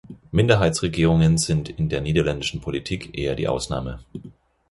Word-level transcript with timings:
Minderheitsregierungen 0.31 1.37
sind 1.37 1.69
in 1.69 1.87
der 1.87 2.01
niederländischen 2.01 2.59
Politik 2.59 3.15
eher 3.15 3.35
die 3.35 3.47
Ausnahme. 3.47 3.99